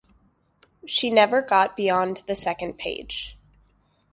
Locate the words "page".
2.79-3.37